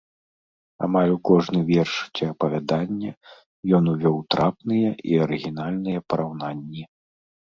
[0.85, 3.11] Амаль у кожны верш ці апавяданне
[3.79, 6.83] ён увёў трапныя і арыгінальныя параўнанні.